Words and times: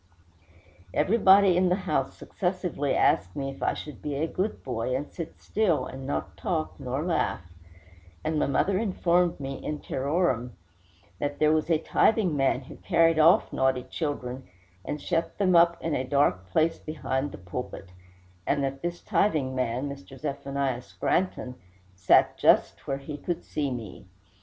Everybody 0.95 1.55
in 1.55 1.69
the 1.69 1.75
house 1.85 2.17
successively 2.17 2.95
asked 2.95 3.35
me 3.35 3.51
if 3.51 3.61
I 3.61 3.75
should 3.75 4.01
be 4.01 4.15
a 4.15 4.25
good 4.25 4.63
boy, 4.63 4.95
and 4.95 5.07
sit 5.07 5.39
still, 5.39 5.85
and 5.85 6.07
not 6.07 6.35
talk, 6.35 6.79
nor 6.79 7.03
laugh; 7.03 7.53
and 8.23 8.39
my 8.39 8.47
mother 8.47 8.79
informed 8.79 9.39
me, 9.39 9.63
in 9.63 9.77
terrorem, 9.79 10.53
that 11.19 11.37
there 11.37 11.51
was 11.51 11.69
a 11.69 11.77
tithing 11.77 12.35
man, 12.35 12.61
who 12.61 12.77
carried 12.77 13.19
off 13.19 13.53
naughty 13.53 13.83
children, 13.83 14.45
and 14.83 14.99
shut 14.99 15.37
them 15.37 15.55
up 15.55 15.77
in 15.83 15.93
a 15.93 16.03
dark 16.03 16.49
place 16.49 16.79
behind 16.79 17.31
the 17.31 17.37
pulpit; 17.37 17.91
and 18.47 18.63
that 18.63 18.81
this 18.81 19.01
tithing 19.01 19.53
man, 19.53 19.87
Mr. 19.87 20.17
Zephaniah 20.19 20.81
Scranton, 20.81 21.53
sat 21.93 22.39
just 22.39 22.87
where 22.87 22.97
he 22.97 23.17
could 23.19 23.43
see 23.43 23.69
me. 23.69 24.07